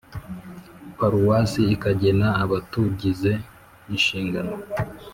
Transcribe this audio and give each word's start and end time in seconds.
Paruwasi 0.97 1.61
ikagena 1.75 2.27
abatugize 2.43 3.31
inshingano 3.93 4.53